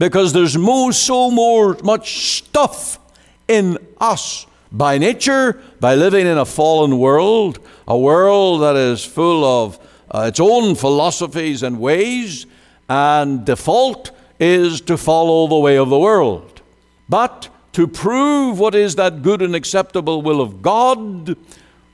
[0.00, 2.98] because there's more, so more much stuff
[3.46, 9.44] in us by nature, by living in a fallen world, a world that is full
[9.44, 9.78] of
[10.10, 12.46] uh, its own philosophies and ways,
[12.88, 14.10] and default
[14.40, 16.62] is to follow the way of the world.
[17.06, 21.36] But to prove what is that good and acceptable will of God,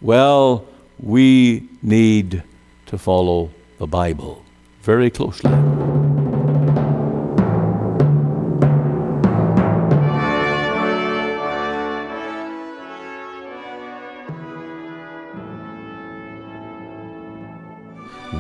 [0.01, 0.65] well,
[1.01, 2.45] we need
[2.87, 4.45] to follow the Bible
[4.83, 5.96] very closely.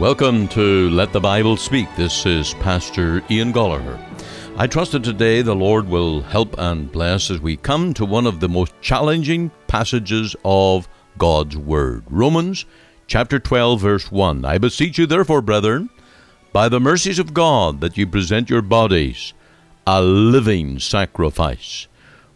[0.01, 1.89] Welcome to Let the Bible Speak.
[1.97, 3.99] This is Pastor Ian Goligher.
[4.59, 8.27] I trust that today the Lord will help and bless as we come to one
[8.27, 10.87] of the most challenging passages of
[11.17, 12.05] God's Word.
[12.11, 12.67] Romans
[13.07, 14.45] chapter 12, verse 1.
[14.45, 15.89] I beseech you, therefore, brethren,
[16.53, 19.33] by the mercies of God, that you present your bodies
[19.87, 21.89] a living sacrifice.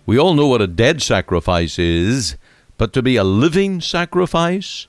[0.06, 2.38] We all know what a dead sacrifice is,
[2.78, 4.86] but to be a living sacrifice,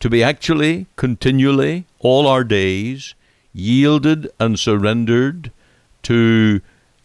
[0.00, 3.14] to be actually, continually, all our days,
[3.52, 5.50] yielded and surrendered
[6.02, 6.60] to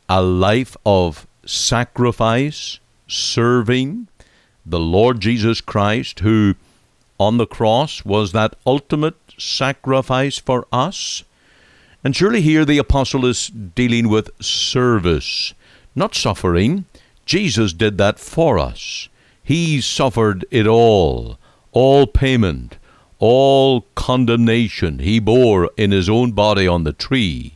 [0.09, 4.07] a life of sacrifice, serving
[4.65, 6.55] the Lord Jesus Christ, who
[7.17, 11.23] on the cross was that ultimate sacrifice for us.
[12.03, 15.53] And surely here the apostle is dealing with service,
[15.95, 16.85] not suffering.
[17.25, 19.07] Jesus did that for us.
[19.43, 21.37] He suffered it all,
[21.71, 22.77] all payment,
[23.21, 27.55] all condemnation he bore in his own body on the tree.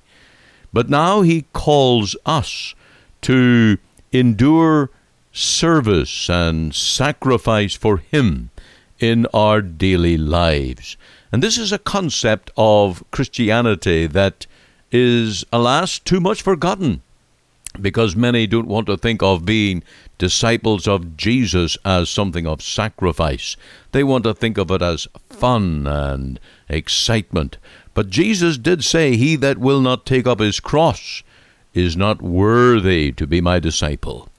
[0.71, 2.75] But now he calls us
[3.23, 3.77] to
[4.13, 4.91] endure
[5.33, 8.51] service and sacrifice for him
[8.99, 10.95] in our daily lives.
[11.31, 14.45] And this is a concept of Christianity that
[14.91, 17.01] is, alas, too much forgotten
[17.81, 19.83] because many don't want to think of being
[20.17, 23.57] disciples of Jesus as something of sacrifice.
[23.91, 25.07] They want to think of it as
[25.39, 27.57] fun and excitement.
[27.93, 31.23] But Jesus did say, He that will not take up his cross
[31.73, 34.29] is not worthy to be my disciple.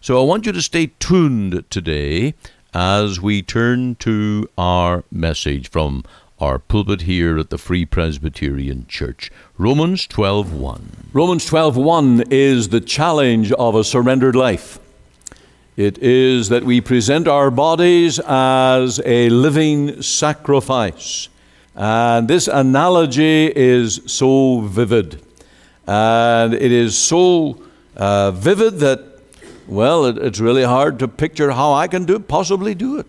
[0.00, 2.34] So I want you to stay tuned today
[2.74, 6.04] as we turn to our message from
[6.40, 9.30] our pulpit here at the Free Presbyterian Church.
[9.56, 11.10] Romans 12:1.
[11.12, 14.80] Romans 12:1 is the challenge of a surrendered life.
[15.76, 21.28] It is that we present our bodies as a living sacrifice.
[21.74, 25.22] And this analogy is so vivid.
[25.86, 27.62] And it is so
[27.96, 29.02] uh, vivid that,
[29.66, 33.06] well, it, it's really hard to picture how I can do possibly do it.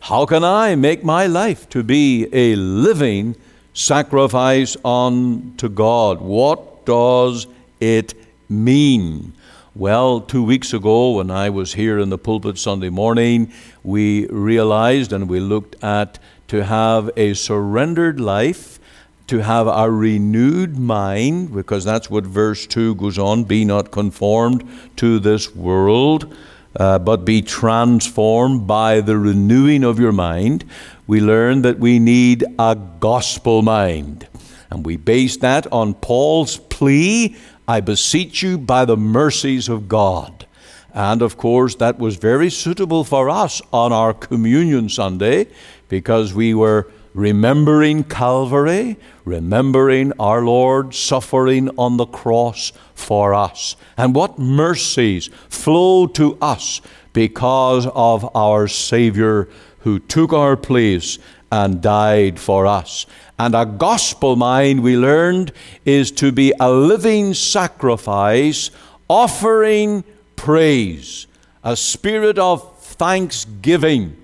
[0.00, 3.36] How can I make my life to be a living
[3.74, 6.22] sacrifice unto God?
[6.22, 7.46] What does
[7.80, 8.14] it
[8.48, 9.34] mean?
[9.78, 13.52] Well, two weeks ago, when I was here in the pulpit Sunday morning,
[13.84, 16.18] we realized and we looked at
[16.48, 18.80] to have a surrendered life,
[19.28, 24.68] to have a renewed mind, because that's what verse 2 goes on be not conformed
[24.96, 26.36] to this world
[26.74, 30.64] uh, but be transformed by the renewing of your mind.
[31.06, 34.26] We learn that we need a gospel mind.
[34.70, 37.36] And we base that on Paul's plea
[37.68, 40.46] I beseech you by the mercies of God.
[40.94, 45.48] And of course, that was very suitable for us on our Communion Sunday
[45.88, 48.96] because we were remembering Calvary,
[49.26, 53.76] remembering our Lord suffering on the cross for us.
[53.98, 56.80] And what mercies flow to us
[57.12, 59.46] because of our Savior
[59.80, 61.18] who took our place
[61.50, 63.06] and died for us.
[63.38, 65.52] And a gospel mind, we learned,
[65.84, 68.70] is to be a living sacrifice,
[69.08, 70.04] offering
[70.36, 71.26] praise,
[71.62, 74.16] a spirit of thanksgiving.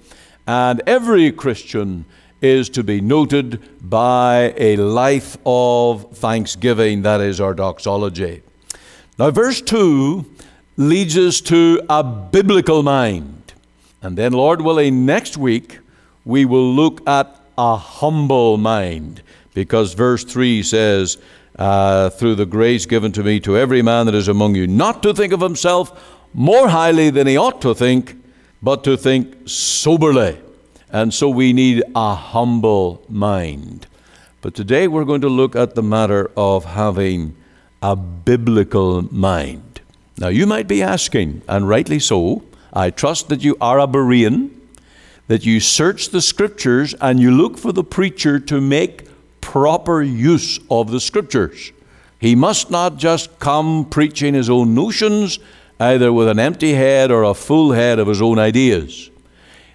[0.47, 2.05] And every Christian
[2.43, 7.03] is to be noted by a life of thanksgiving.
[7.03, 8.43] That is our doxology.
[9.19, 10.27] Now, verse 2
[10.77, 13.55] leads us to a biblical mind.
[14.03, 15.79] And then, Lord willing, next week
[16.25, 19.23] we will look at a humble mind
[19.53, 21.19] because verse 3 says,
[21.59, 25.03] uh, Through the grace given to me to every man that is among you, not
[25.03, 28.21] to think of himself more highly than he ought to think,
[28.63, 30.39] but to think soberly
[30.95, 33.89] and so we need a humble mind.
[34.41, 37.35] But today we're going to look at the matter of having
[37.83, 39.81] a biblical mind.
[40.19, 44.51] Now you might be asking, and rightly so, I trust that you are a Berean,
[45.29, 49.09] that you search the scriptures and you look for the preacher to make
[49.41, 51.73] proper use of the scriptures.
[52.19, 55.39] He must not just come preaching his own notions,
[55.81, 59.11] either with an empty head or a full head of his own ideas.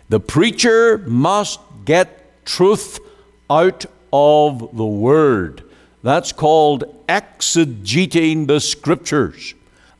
[0.09, 2.99] The preacher must get truth
[3.49, 5.63] out of the Word.
[6.01, 9.53] That's called exegeting the Scriptures.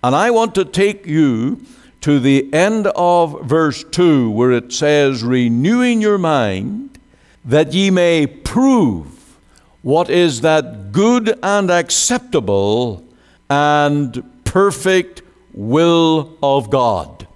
[0.03, 1.65] And I want to take you
[2.01, 6.97] to the end of verse 2, where it says, Renewing your mind,
[7.43, 9.37] that ye may prove
[9.81, 13.03] what is that good and acceptable
[13.49, 15.21] and perfect
[15.53, 17.27] will of God.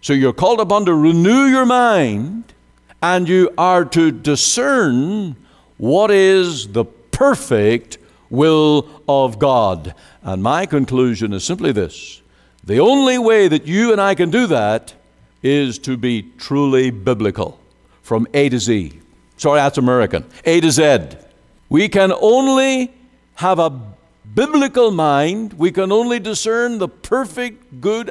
[0.00, 2.52] So you're called upon to renew your mind,
[3.02, 5.36] and you are to discern
[5.76, 7.98] what is the perfect
[8.30, 9.94] will of God.
[10.22, 12.22] And my conclusion is simply this
[12.66, 14.94] the only way that you and I can do that
[15.42, 17.60] is to be truly biblical
[18.02, 19.00] from A to Z.
[19.36, 20.24] Sorry, that's American.
[20.44, 21.08] A to Z.
[21.68, 22.94] We can only
[23.34, 23.70] have a
[24.34, 28.10] biblical mind, we can only discern the perfect, good,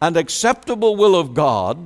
[0.00, 1.78] and acceptable will of God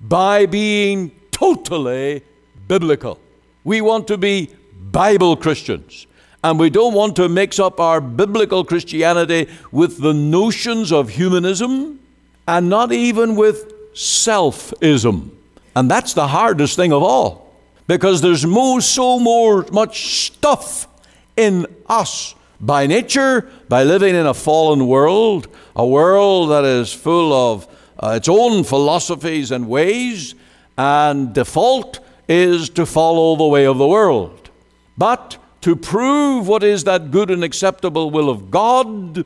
[0.00, 2.22] by being totally
[2.66, 3.20] biblical.
[3.64, 4.50] We want to be
[4.90, 6.06] Bible Christians.
[6.44, 12.00] And we don't want to mix up our biblical Christianity with the notions of humanism
[12.48, 15.30] and not even with selfism.
[15.76, 17.54] And that's the hardest thing of all
[17.86, 20.88] because there's more, so more, much stuff
[21.36, 27.32] in us by nature, by living in a fallen world, a world that is full
[27.32, 27.68] of
[27.98, 30.34] uh, its own philosophies and ways,
[30.78, 31.98] and default
[32.28, 34.50] is to follow the way of the world.
[34.96, 39.24] But to prove what is that good and acceptable will of God,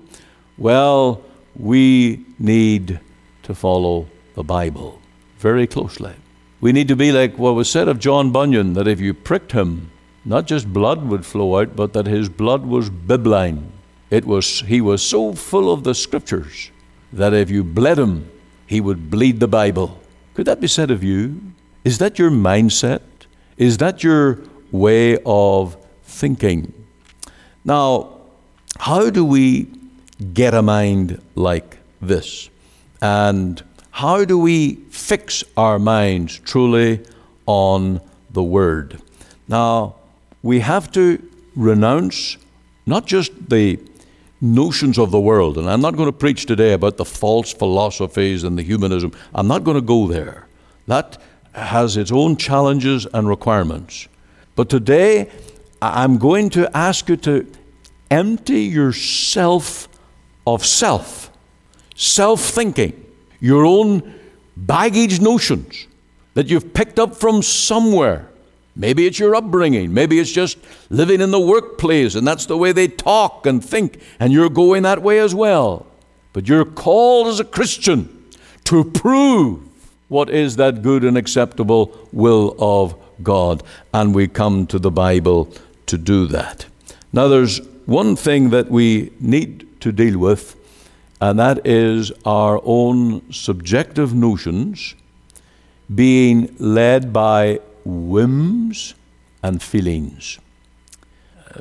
[0.56, 1.22] well,
[1.54, 3.00] we need
[3.42, 5.00] to follow the Bible
[5.38, 6.14] very closely.
[6.60, 9.52] We need to be like what was said of John Bunyan that if you pricked
[9.52, 9.90] him,
[10.24, 13.70] not just blood would flow out, but that his blood was bibline.
[14.10, 16.70] It was, he was so full of the scriptures
[17.12, 18.30] that if you bled him,
[18.66, 20.00] he would bleed the Bible.
[20.34, 21.40] Could that be said of you?
[21.84, 23.02] Is that your mindset?
[23.56, 24.40] Is that your
[24.72, 25.76] way of
[26.16, 26.72] thinking?
[27.64, 28.20] Now,
[28.78, 29.68] how do we
[30.32, 32.48] get a mind like this?
[33.02, 37.04] And how do we fix our minds truly
[37.46, 39.00] on the Word?
[39.48, 39.96] Now,
[40.42, 41.22] we have to
[41.54, 42.36] renounce
[42.86, 43.78] not just the
[44.40, 48.44] notions of the world, and I'm not going to preach today about the false philosophies
[48.44, 49.12] and the humanism.
[49.34, 50.46] I'm not going to go there.
[50.86, 51.18] That
[51.52, 54.08] has its own challenges and requirements.
[54.54, 55.30] But today,
[55.80, 57.46] I'm going to ask you to
[58.10, 59.88] empty yourself
[60.46, 61.30] of self,
[61.94, 63.04] self thinking,
[63.40, 64.14] your own
[64.56, 65.86] baggage notions
[66.34, 68.30] that you've picked up from somewhere
[68.76, 69.94] Maybe it's your upbringing.
[69.94, 70.58] Maybe it's just
[70.90, 74.82] living in the workplace and that's the way they talk and think, and you're going
[74.82, 75.86] that way as well.
[76.34, 78.26] But you're called as a Christian
[78.64, 79.62] to prove
[80.08, 83.62] what is that good and acceptable will of God.
[83.94, 85.50] And we come to the Bible
[85.86, 86.66] to do that.
[87.12, 90.56] Now, there's one thing that we need to deal with,
[91.20, 94.94] and that is our own subjective notions
[95.94, 98.94] being led by whims
[99.42, 100.38] and feelings.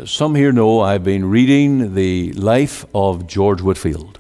[0.04, 4.20] Some here know I've been reading the life of George Whitefield.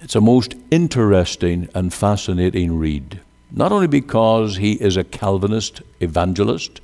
[0.00, 6.80] It's a most interesting and fascinating read, not only because he is a Calvinist evangelist,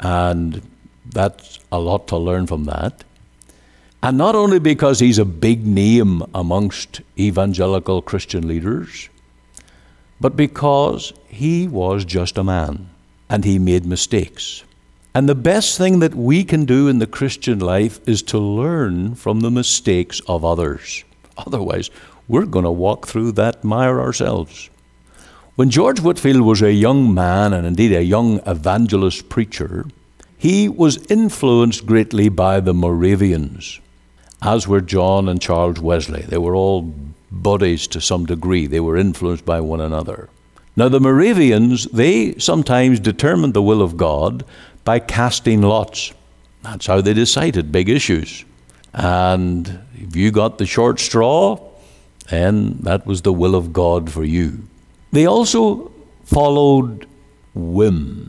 [0.00, 0.62] and
[1.06, 3.04] that's a lot to learn from that,
[4.02, 9.08] and not only because he's a big name amongst evangelical Christian leaders,
[10.20, 12.90] but because he was just a man
[13.28, 14.64] and he made mistakes.
[15.14, 19.14] And the best thing that we can do in the Christian life is to learn
[19.14, 21.04] from the mistakes of others.
[21.38, 21.90] Otherwise,
[22.28, 24.70] we're going to walk through that mire ourselves.
[25.56, 29.86] When George Whitefield was a young man, and indeed a young evangelist preacher,
[30.44, 33.80] he was influenced greatly by the Moravians,
[34.42, 36.20] as were John and Charles Wesley.
[36.20, 36.92] They were all
[37.32, 40.28] buddies to some degree, they were influenced by one another.
[40.76, 44.44] Now, the Moravians, they sometimes determined the will of God
[44.84, 46.12] by casting lots.
[46.62, 48.44] That's how they decided big issues.
[48.92, 51.58] And if you got the short straw,
[52.28, 54.68] then that was the will of God for you.
[55.10, 55.90] They also
[56.26, 57.06] followed
[57.54, 58.28] whim,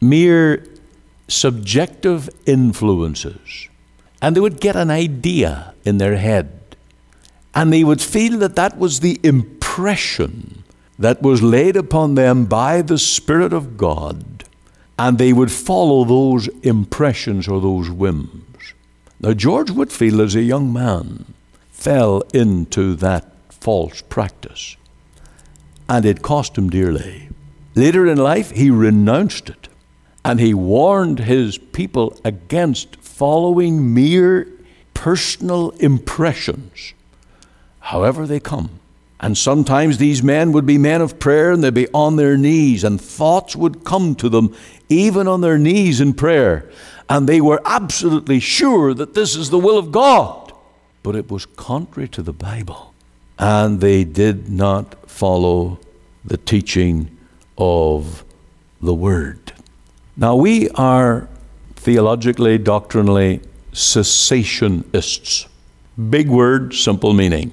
[0.00, 0.64] mere
[1.28, 3.68] subjective influences.
[4.22, 6.76] And they would get an idea in their head.
[7.54, 10.64] And they would feel that that was the impression
[10.98, 14.44] that was laid upon them by the Spirit of God,
[14.98, 18.74] and they would follow those impressions or those whims.
[19.20, 21.34] Now, George Whitefield, as a young man,
[21.70, 24.76] fell into that false practice,
[25.88, 27.28] and it cost him dearly.
[27.74, 29.68] Later in life, he renounced it,
[30.26, 34.48] and he warned his people against following mere
[34.92, 36.94] personal impressions,
[37.78, 38.80] however they come.
[39.20, 42.82] And sometimes these men would be men of prayer and they'd be on their knees,
[42.82, 44.52] and thoughts would come to them
[44.88, 46.68] even on their knees in prayer.
[47.08, 50.52] And they were absolutely sure that this is the will of God.
[51.04, 52.92] But it was contrary to the Bible.
[53.38, 55.78] And they did not follow
[56.24, 57.16] the teaching
[57.56, 58.24] of
[58.82, 59.52] the Word.
[60.18, 61.28] Now, we are
[61.74, 63.42] theologically, doctrinally
[63.72, 65.46] cessationists.
[66.08, 67.52] Big word, simple meaning.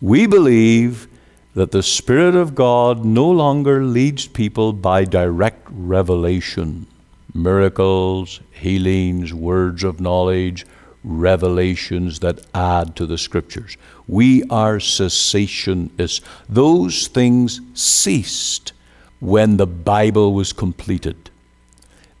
[0.00, 1.06] We believe
[1.54, 6.88] that the Spirit of God no longer leads people by direct revelation,
[7.32, 10.66] miracles, healings, words of knowledge,
[11.04, 13.76] revelations that add to the Scriptures.
[14.08, 16.20] We are cessationists.
[16.48, 18.72] Those things ceased
[19.20, 21.30] when the Bible was completed.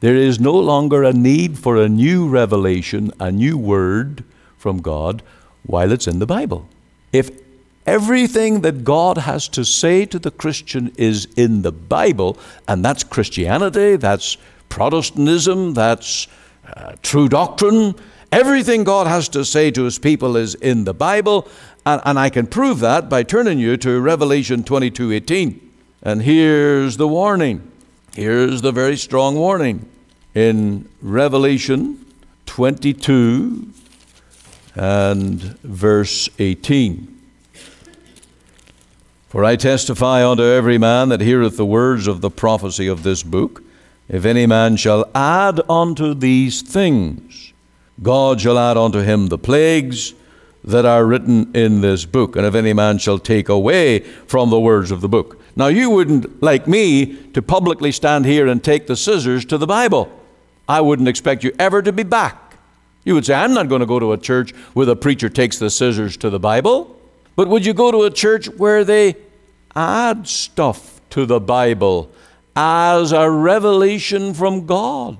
[0.06, 4.22] There is no longer a need for a new revelation, a new word
[4.56, 5.20] from God
[5.64, 6.68] while it's in the Bible.
[7.12, 7.28] If
[7.86, 13.02] everything that God has to say to the Christian is in the Bible, and that's
[13.02, 14.36] Christianity, that's
[14.68, 16.28] Protestantism, that's
[16.72, 17.96] uh, true doctrine,
[18.30, 21.48] everything God has to say to his people is in the Bible,
[21.84, 25.72] and, and I can prove that by turning you to Revelation 22 18.
[26.02, 27.72] And here's the warning.
[28.14, 29.90] Here's the very strong warning
[30.36, 32.04] in Revelation
[32.44, 33.72] 22
[34.74, 37.20] and verse 18.
[39.30, 43.22] For I testify unto every man that heareth the words of the prophecy of this
[43.22, 43.62] book,
[44.10, 47.54] if any man shall add unto these things,
[48.02, 50.12] God shall add unto him the plagues
[50.62, 52.36] that are written in this book.
[52.36, 55.88] And if any man shall take away from the words of the book, now, you
[55.88, 60.12] wouldn't like me to publicly stand here and take the scissors to the Bible.
[60.68, 62.56] I wouldn't expect you ever to be back.
[63.04, 65.58] You would say, I'm not going to go to a church where the preacher takes
[65.58, 66.98] the scissors to the Bible.
[67.36, 69.14] But would you go to a church where they
[69.76, 72.10] add stuff to the Bible
[72.56, 75.18] as a revelation from God?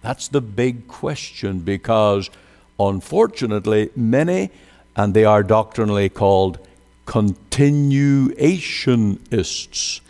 [0.00, 2.30] That's the big question because,
[2.78, 4.48] unfortunately, many,
[4.96, 6.58] and they are doctrinally called
[7.06, 10.00] continuationists.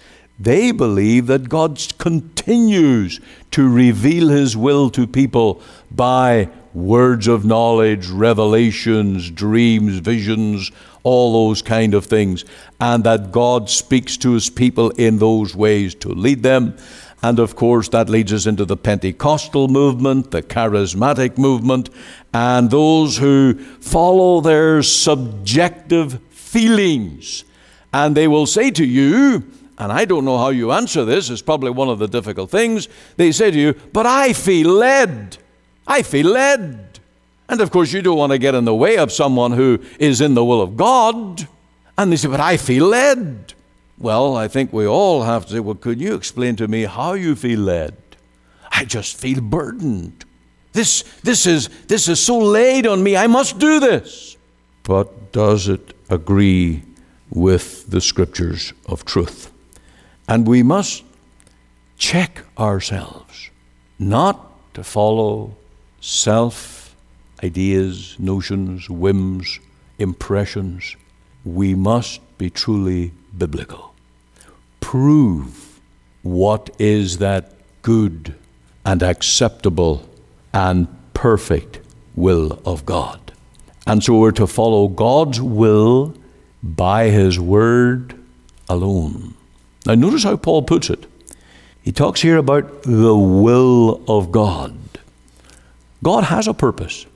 [0.41, 3.21] They believe that God continues
[3.51, 11.61] to reveal His will to people by words of knowledge, revelations, dreams, visions, all those
[11.61, 12.47] kind of things,
[12.81, 16.75] and that God speaks to His people in those ways to lead them.
[17.23, 21.91] And of course, that leads us into the Pentecostal movement, the charismatic movement,
[22.33, 27.45] and those who follow their subjective feelings.
[27.93, 29.45] And they will say to you,
[29.81, 32.87] and I don't know how you answer this, it's probably one of the difficult things.
[33.17, 35.39] They say to you, But I feel led.
[35.87, 37.01] I feel led.
[37.49, 40.21] And of course, you don't want to get in the way of someone who is
[40.21, 41.49] in the will of God.
[41.97, 43.55] And they say, But I feel led.
[43.99, 47.15] Well, I think we all have to say, Well, could you explain to me how
[47.15, 47.97] you feel led?
[48.71, 50.27] I just feel burdened.
[50.73, 53.17] This, this, is, this is so laid on me.
[53.17, 54.37] I must do this.
[54.83, 56.83] But does it agree
[57.31, 59.51] with the scriptures of truth.
[60.31, 61.03] And we must
[61.99, 63.51] check ourselves,
[63.99, 65.57] not to follow
[66.01, 66.95] self
[67.43, 69.59] ideas, notions, whims,
[69.99, 70.95] impressions.
[71.45, 73.93] We must be truly biblical.
[74.79, 75.81] Prove
[76.23, 78.37] what is that good
[78.85, 80.09] and acceptable
[80.53, 81.81] and perfect
[82.15, 83.33] will of God.
[83.85, 86.15] And so we're to follow God's will
[86.63, 88.15] by His Word
[88.69, 89.35] alone.
[89.87, 91.07] Now, notice how Paul puts it.
[91.83, 94.77] He talks here about the will of God.
[96.03, 97.07] God has a purpose,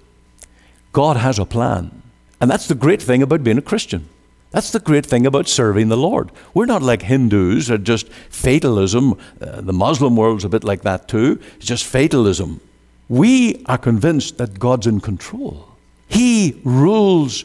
[0.92, 2.02] God has a plan.
[2.40, 4.08] And that's the great thing about being a Christian.
[4.50, 6.30] That's the great thing about serving the Lord.
[6.52, 9.14] We're not like Hindus or just fatalism.
[9.40, 11.40] Uh, the Muslim world's a bit like that too.
[11.56, 12.60] It's just fatalism.
[13.08, 15.68] We are convinced that God's in control.
[16.06, 17.44] He rules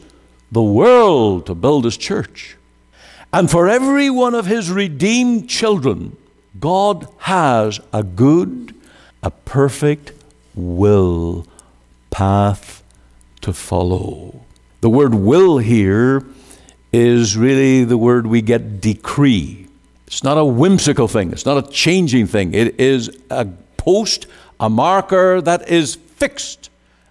[0.51, 2.57] the world to build his church.
[3.31, 6.17] And for every one of his redeemed children,
[6.59, 8.73] God has a good,
[9.21, 10.13] a perfect
[10.55, 11.45] will
[12.09, 12.83] path
[13.41, 14.41] to follow.
[14.81, 16.25] The word will here
[16.91, 19.67] is really the word we get decree.
[20.07, 22.53] It's not a whimsical thing, it's not a changing thing.
[22.53, 23.45] It is a
[23.77, 24.25] post,
[24.59, 26.69] a marker that is fixed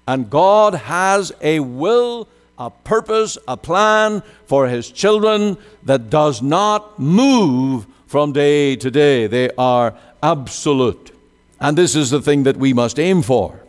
[0.08, 6.98] And God has a will, a purpose, a plan for His children that does not
[6.98, 9.26] move from day to day.
[9.26, 11.14] They are absolute.
[11.60, 13.60] And this is the thing that we must aim for.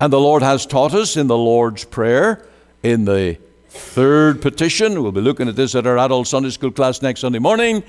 [0.00, 2.46] And the Lord has taught us in the Lord's Prayer,
[2.82, 5.02] in the third petition.
[5.02, 7.82] We'll be looking at this at our adult Sunday school class next Sunday morning.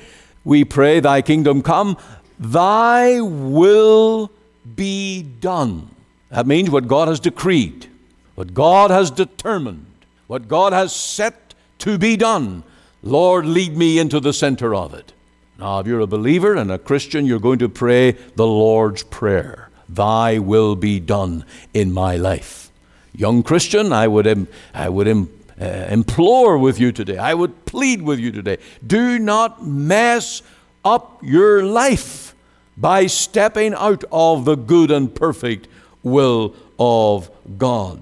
[0.43, 1.97] We pray, Thy kingdom come,
[2.39, 4.31] Thy will
[4.75, 5.89] be done.
[6.29, 7.87] That means what God has decreed,
[8.35, 9.85] what God has determined,
[10.31, 12.63] what God has set to be done.
[13.03, 15.11] Lord, lead me into the center of it.
[15.59, 19.69] Now, if you're a believer and a Christian, you're going to pray the Lord's Prayer
[19.89, 22.71] Thy will be done in my life.
[23.13, 25.25] Young Christian, I would, I would uh,
[25.59, 30.43] implore with you today, I would plead with you today do not mess
[30.85, 32.33] up your life
[32.77, 35.67] by stepping out of the good and perfect
[36.03, 38.01] will of God.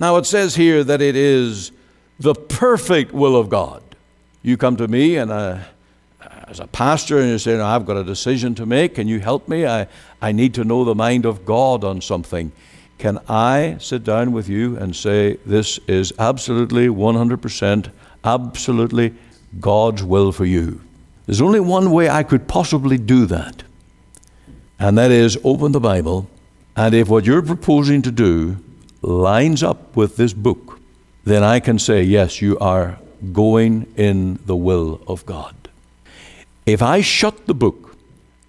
[0.00, 1.72] Now, it says here that it is
[2.18, 3.82] the perfect will of God.
[4.42, 5.58] You come to me and uh,
[6.48, 8.94] as a pastor and you say, I've got a decision to make.
[8.94, 9.66] Can you help me?
[9.66, 9.86] I,
[10.22, 12.52] I need to know the mind of God on something.
[12.98, 17.90] Can I sit down with you and say, This is absolutely 100%
[18.24, 19.14] absolutely
[19.60, 20.80] God's will for you?
[21.26, 23.62] There's only one way I could possibly do that,
[24.78, 26.28] and that is open the Bible,
[26.74, 28.56] and if what you're proposing to do
[29.02, 30.80] lines up with this book,
[31.24, 32.98] then I can say, Yes, you are
[33.32, 35.54] going in the will of God.
[36.66, 37.96] If I shut the book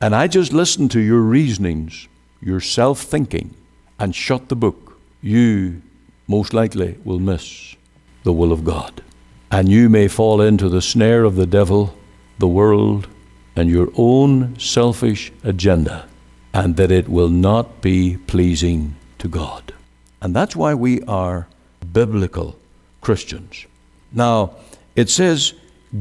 [0.02, 2.08] and I just listen to your reasonings,
[2.42, 3.54] your self thinking,
[3.98, 5.82] and shut the book, you
[6.28, 7.76] most likely will miss
[8.24, 9.04] the will of God.
[9.52, 11.96] And you may fall into the snare of the devil,
[12.38, 13.08] the world,
[13.56, 16.08] and your own selfish agenda,
[16.54, 19.74] and that it will not be pleasing to God.
[20.22, 21.48] And that's why we are
[21.94, 22.58] biblical
[23.02, 23.66] Christians.
[24.12, 24.56] Now,
[24.96, 25.54] it says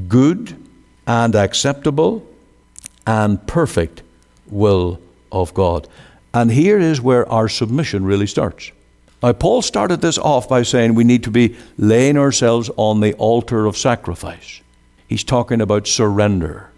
[0.08, 0.56] good
[1.06, 2.26] and acceptable
[3.06, 4.02] and perfect
[4.48, 5.00] will
[5.30, 5.88] of God.
[6.34, 8.72] And here is where our submission really starts.
[9.22, 13.14] Now, Paul started this off by saying we need to be laying ourselves on the
[13.14, 14.60] altar of sacrifice.
[15.08, 16.70] He's talking about surrender.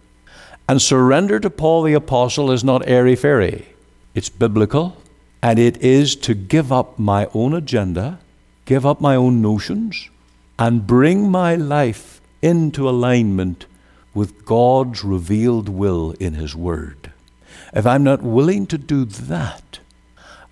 [0.69, 3.67] And surrender to Paul the Apostle is not airy fairy,
[4.15, 4.97] it's biblical,
[5.43, 8.19] and it is to give up my own agenda,
[8.65, 10.11] give up my own notions,
[10.59, 13.67] and bring my life into alignment
[14.13, 17.13] with God's revealed will in His Word.
[17.73, 19.79] If I'm not willing to do that,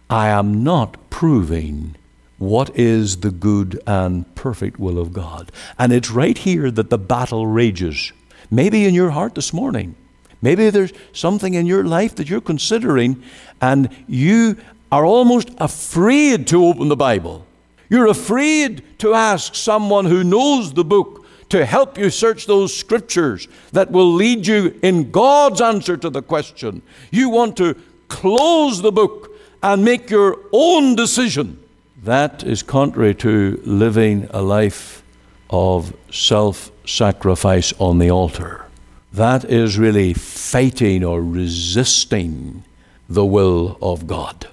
[0.09, 1.97] I am not proving
[2.39, 5.51] what is the good and perfect will of God.
[5.79, 8.13] And it's right here that the battle rages.
[8.51, 9.97] Maybe in your heart this morning.
[10.41, 13.23] Maybe there's something in your life that you're considering,
[13.61, 14.57] and you
[14.91, 17.45] are almost afraid to open the Bible.
[17.91, 23.49] You're afraid to ask someone who knows the book to help you search those scriptures
[23.73, 26.83] that will lead you in God's answer to the question.
[27.11, 27.75] You want to
[28.09, 31.59] close the book and make your own decision.
[32.05, 35.03] That is contrary to living a life
[35.51, 38.67] of self sacrifice on the altar.
[39.13, 42.65] That is really fighting or resisting
[43.09, 44.49] the will of God.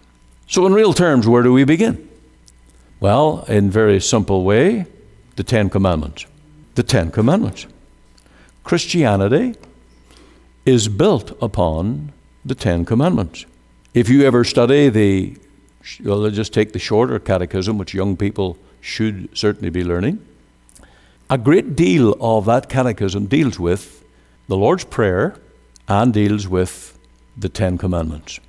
[0.55, 2.09] So, in real terms, where do we begin?
[3.01, 4.85] Well, in very simple way,
[5.35, 6.27] the Ten Commandments
[6.75, 7.67] the Ten Commandments.
[8.63, 9.55] Christianity
[10.65, 12.13] is built upon
[12.45, 13.45] the Ten Commandments.
[13.93, 15.35] If you ever study the,
[16.01, 20.25] well, let's just take the shorter catechism, which young people should certainly be learning,
[21.29, 24.05] a great deal of that catechism deals with
[24.47, 25.35] the Lord's Prayer
[25.89, 26.97] and deals with
[27.35, 28.39] the Ten Commandments.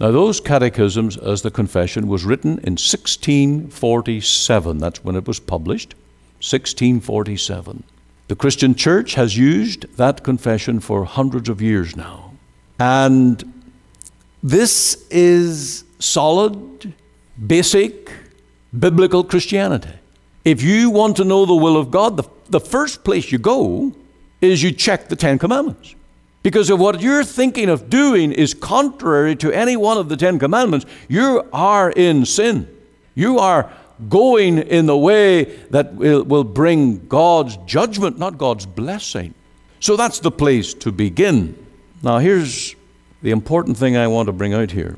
[0.00, 4.78] Now, those catechisms, as the confession, was written in 1647.
[4.78, 5.94] That's when it was published.
[6.38, 7.84] 1647.
[8.28, 12.32] The Christian church has used that confession for hundreds of years now.
[12.78, 13.62] And
[14.42, 16.94] this is solid,
[17.46, 18.10] basic,
[18.78, 19.92] biblical Christianity.
[20.46, 23.94] If you want to know the will of God, the, the first place you go
[24.40, 25.94] is you check the Ten Commandments.
[26.42, 30.38] Because if what you're thinking of doing is contrary to any one of the Ten
[30.38, 32.68] Commandments, you are in sin.
[33.14, 33.70] You are
[34.08, 39.34] going in the way that will, bring God's judgment, not God's blessing.
[39.80, 41.66] So that's the place to begin.
[42.02, 42.74] Now, here's
[43.22, 44.96] the important thing I want to bring out here.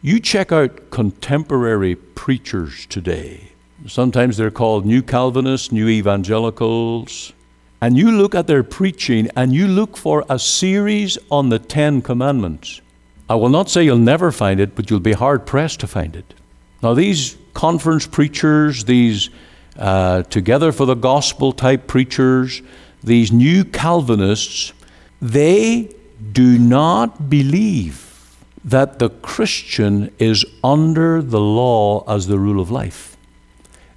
[0.00, 3.48] You check out contemporary preachers today.
[3.86, 7.32] Sometimes they're called New Calvinists, New Evangelicals.
[7.80, 12.02] And you look at their preaching and you look for a series on the Ten
[12.02, 12.80] Commandments.
[13.28, 16.16] I will not say you'll never find it, but you'll be hard pressed to find
[16.16, 16.34] it.
[16.82, 19.30] Now, these conference preachers, these
[19.78, 22.62] uh, together for the gospel type preachers,
[23.02, 24.72] these new Calvinists,
[25.20, 25.94] they
[26.32, 33.16] do not believe that the Christian is under the law as the rule of life.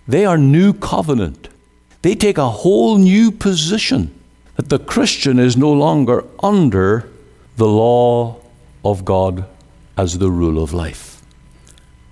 [0.07, 1.49] They are new covenant.
[2.01, 4.13] They take a whole new position
[4.55, 7.09] that the Christian is no longer under
[7.57, 8.37] the law
[8.83, 9.45] of God
[9.97, 11.21] as the rule of life.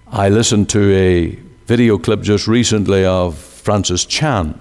[0.08, 4.60] I listened to a video clip just recently of Francis Chan,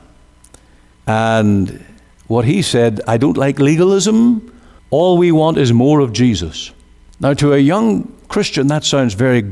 [1.07, 1.85] and
[2.27, 4.53] what he said I don't like legalism,
[4.91, 6.73] all we want is more of Jesus.
[7.21, 9.45] Now, to a young Christian, that sounds very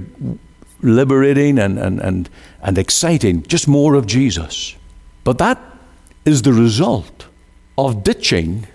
[0.82, 2.28] liberating and, and, and,
[2.62, 4.76] and exciting, just more of Jesus.
[5.24, 5.58] But that
[6.26, 7.26] is the result
[7.78, 8.66] of ditching,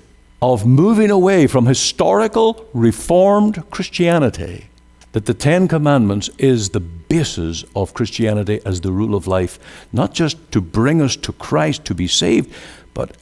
[0.41, 4.67] of moving away from historical Reformed Christianity,
[5.11, 9.59] that the Ten Commandments is the basis of Christianity as the rule of life,
[9.91, 12.55] not just to bring us to Christ to be saved,
[12.93, 13.17] but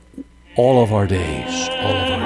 [0.56, 2.19] all of our days, all of our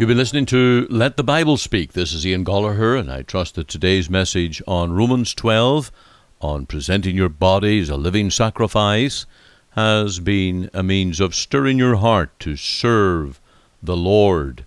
[0.00, 1.92] You've been listening to Let the Bible Speak.
[1.92, 5.92] This is Ian Goligher, and I trust that today's message on Romans 12,
[6.40, 9.26] on presenting your body as a living sacrifice,
[9.72, 13.42] has been a means of stirring your heart to serve
[13.82, 14.64] the Lord.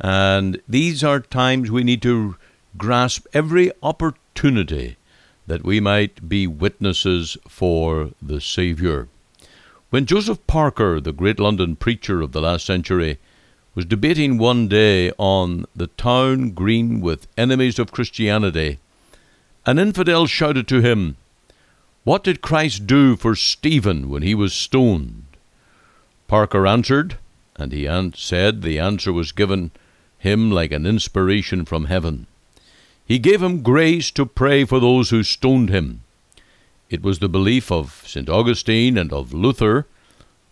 [0.00, 2.34] And these are times we need to
[2.76, 4.96] grasp every opportunity
[5.46, 9.06] that we might be witnesses for the Saviour.
[9.90, 13.20] When Joseph Parker, the great London preacher of the last century,
[13.76, 18.78] was debating one day on the town green with enemies of Christianity,
[19.66, 21.18] an infidel shouted to him,
[22.02, 25.26] What did Christ do for Stephen when he was stoned?
[26.26, 27.18] Parker answered,
[27.56, 29.70] and he said the answer was given
[30.18, 32.26] him like an inspiration from heaven.
[33.04, 36.00] He gave him grace to pray for those who stoned him.
[36.88, 38.28] It was the belief of St.
[38.30, 39.86] Augustine and of Luther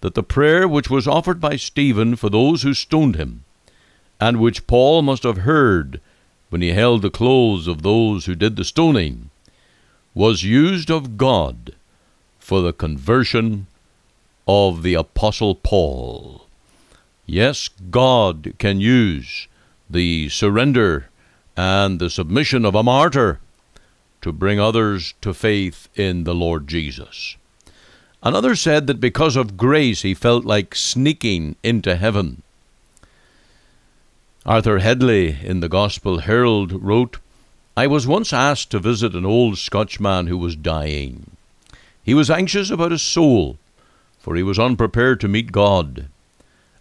[0.05, 3.43] that the prayer which was offered by Stephen for those who stoned him,
[4.21, 5.99] and which Paul must have heard
[6.51, 9.31] when he held the clothes of those who did the stoning,
[10.13, 11.75] was used of God
[12.39, 13.67] for the conversion
[14.47, 16.49] of the Apostle Paul.
[17.25, 19.49] Yes, God can use
[19.89, 21.09] the surrender
[21.57, 23.41] and the submission of a martyr
[24.21, 27.39] to bring others to faith in the Lord Jesus.
[28.25, 32.41] Another said that because of grace he felt like sneaking into heaven.
[34.47, 37.19] Arthur Headley in the Gospel Herald wrote,
[37.77, 41.33] I was once asked to visit an old Scotchman who was dying.
[42.03, 43.59] He was anxious about his soul,
[44.19, 46.07] for he was unprepared to meet God.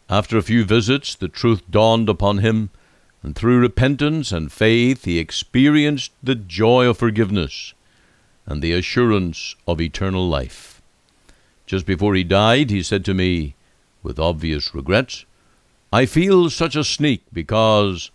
[0.10, 2.69] After a few visits, the truth dawned upon him
[3.21, 7.73] and through repentance and faith he experienced the joy of forgiveness
[8.45, 10.73] and the assurance of eternal life.
[11.65, 13.56] Just before he died, he said to me,
[14.02, 15.26] with obvious regrets,
[15.91, 18.12] I feel such a sneak because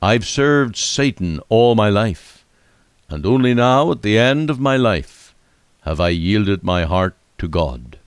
[0.00, 2.44] I've served Satan all my life,
[3.08, 5.34] and only now, at the end of my life,
[5.82, 7.98] have I yielded my heart to God.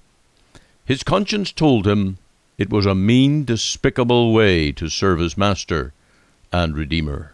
[0.86, 2.17] His conscience told him
[2.58, 5.93] it was a mean, despicable way to serve his master
[6.52, 7.34] and Redeemer.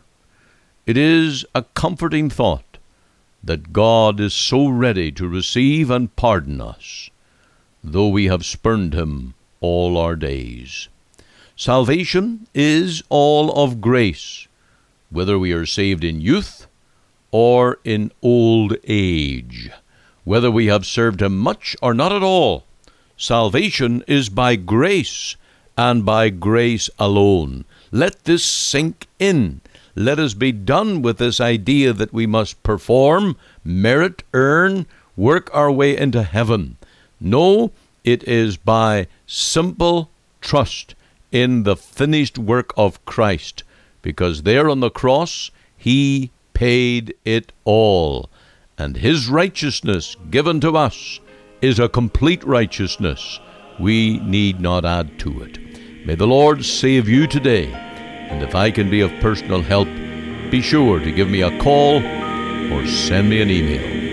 [0.85, 2.77] It is a comforting thought
[3.43, 7.09] that God is so ready to receive and pardon us,
[7.83, 10.87] though we have spurned Him all our days.
[11.55, 14.47] Salvation is all of grace,
[15.09, 16.67] whether we are saved in youth
[17.31, 19.69] or in old age,
[20.23, 22.65] whether we have served Him much or not at all.
[23.17, 25.35] Salvation is by grace
[25.77, 27.65] and by grace alone.
[27.91, 29.61] Let this sink in.
[29.95, 35.71] Let us be done with this idea that we must perform, merit, earn, work our
[35.71, 36.77] way into heaven.
[37.23, 37.71] No,
[38.03, 40.09] it is by simple
[40.41, 40.93] trust
[41.31, 43.63] in the finished work of Christ,
[44.01, 48.29] because there on the cross he paid it all,
[48.77, 51.21] and his righteousness given to us
[51.61, 53.39] is a complete righteousness.
[53.79, 55.59] We need not add to it.
[56.05, 57.71] May the Lord save you today.
[57.71, 59.87] And if I can be of personal help,
[60.51, 62.03] be sure to give me a call
[62.73, 64.12] or send me an email.